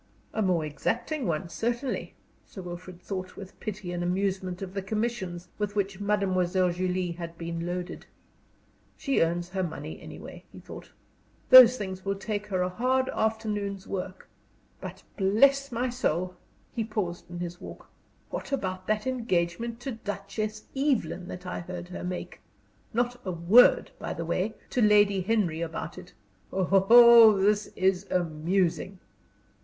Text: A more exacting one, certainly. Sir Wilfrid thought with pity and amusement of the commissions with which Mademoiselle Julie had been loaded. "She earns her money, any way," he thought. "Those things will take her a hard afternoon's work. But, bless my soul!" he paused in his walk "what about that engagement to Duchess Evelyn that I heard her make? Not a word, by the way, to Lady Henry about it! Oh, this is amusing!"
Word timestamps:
A 0.33 0.41
more 0.41 0.65
exacting 0.65 1.27
one, 1.27 1.47
certainly. 1.47 2.15
Sir 2.43 2.63
Wilfrid 2.63 2.99
thought 2.99 3.35
with 3.35 3.59
pity 3.59 3.91
and 3.91 4.01
amusement 4.01 4.63
of 4.63 4.73
the 4.73 4.81
commissions 4.81 5.49
with 5.59 5.75
which 5.75 5.99
Mademoiselle 5.99 6.71
Julie 6.71 7.11
had 7.11 7.37
been 7.37 7.67
loaded. 7.67 8.07
"She 8.97 9.21
earns 9.21 9.49
her 9.49 9.61
money, 9.61 10.01
any 10.01 10.17
way," 10.17 10.45
he 10.51 10.59
thought. 10.59 10.89
"Those 11.51 11.77
things 11.77 12.03
will 12.03 12.15
take 12.15 12.47
her 12.47 12.63
a 12.63 12.67
hard 12.69 13.09
afternoon's 13.09 13.85
work. 13.85 14.27
But, 14.79 15.03
bless 15.17 15.71
my 15.71 15.91
soul!" 15.91 16.35
he 16.73 16.83
paused 16.83 17.29
in 17.29 17.37
his 17.37 17.61
walk 17.61 17.87
"what 18.31 18.51
about 18.51 18.87
that 18.87 19.05
engagement 19.05 19.79
to 19.81 19.91
Duchess 19.91 20.63
Evelyn 20.75 21.27
that 21.27 21.45
I 21.45 21.59
heard 21.59 21.89
her 21.89 22.03
make? 22.03 22.41
Not 22.91 23.21
a 23.23 23.31
word, 23.31 23.91
by 23.99 24.13
the 24.15 24.25
way, 24.25 24.55
to 24.71 24.81
Lady 24.81 25.21
Henry 25.21 25.61
about 25.61 25.99
it! 25.99 26.15
Oh, 26.51 27.37
this 27.39 27.67
is 27.75 28.07
amusing!" 28.09 28.97